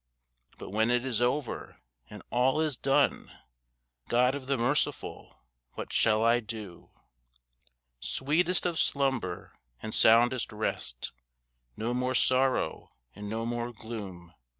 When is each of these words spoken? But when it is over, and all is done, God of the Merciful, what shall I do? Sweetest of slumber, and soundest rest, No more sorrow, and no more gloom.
But 0.57 0.71
when 0.71 0.89
it 0.89 1.05
is 1.05 1.21
over, 1.21 1.77
and 2.09 2.23
all 2.31 2.59
is 2.59 2.75
done, 2.75 3.29
God 4.09 4.33
of 4.33 4.47
the 4.47 4.57
Merciful, 4.57 5.37
what 5.75 5.93
shall 5.93 6.25
I 6.25 6.39
do? 6.39 6.89
Sweetest 7.99 8.65
of 8.65 8.79
slumber, 8.79 9.53
and 9.79 9.93
soundest 9.93 10.51
rest, 10.51 11.11
No 11.77 11.93
more 11.93 12.15
sorrow, 12.15 12.95
and 13.13 13.29
no 13.29 13.45
more 13.45 13.71
gloom. 13.71 14.33